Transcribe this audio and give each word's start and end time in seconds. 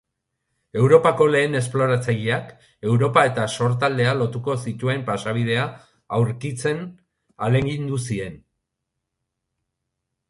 Europako 0.83 1.25
lehen 1.33 1.57
esploratzaileak 1.57 2.47
Europa 2.93 3.25
eta 3.31 3.45
Sortaldea 3.57 4.15
lotuko 4.21 4.55
zituen 4.71 5.05
pasabidea 5.11 5.67
aurkitzen 6.19 6.83
ahalegindu 6.89 8.05
ziren. 8.09 8.43